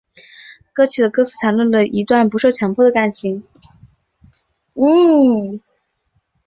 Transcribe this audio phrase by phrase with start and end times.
[0.73, 3.43] 歌曲的歌词谈论了一段不受强迫的感情。